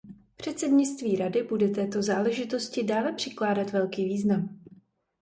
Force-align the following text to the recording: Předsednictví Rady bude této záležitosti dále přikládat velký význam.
Předsednictví 0.37 1.15
Rady 1.15 1.43
bude 1.43 1.67
této 1.67 2.01
záležitosti 2.01 2.83
dále 2.83 3.13
přikládat 3.13 3.71
velký 3.71 4.05
význam. 4.05 4.59